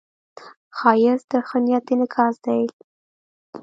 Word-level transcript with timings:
ښایست 0.77 1.27
د 1.31 1.33
ښه 1.47 1.57
نیت 1.65 1.85
انعکاس 1.93 2.35
دی 2.45 2.61